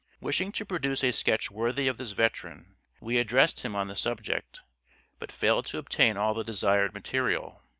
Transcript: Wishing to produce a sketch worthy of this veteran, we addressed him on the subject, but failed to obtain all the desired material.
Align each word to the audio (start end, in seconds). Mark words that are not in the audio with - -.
Wishing 0.19 0.51
to 0.53 0.65
produce 0.65 1.03
a 1.03 1.11
sketch 1.11 1.51
worthy 1.51 1.87
of 1.87 1.97
this 1.97 2.13
veteran, 2.13 2.73
we 3.01 3.19
addressed 3.19 3.59
him 3.59 3.75
on 3.75 3.87
the 3.87 3.95
subject, 3.95 4.61
but 5.19 5.31
failed 5.31 5.67
to 5.67 5.77
obtain 5.77 6.17
all 6.17 6.33
the 6.33 6.43
desired 6.43 6.91
material. 6.95 7.61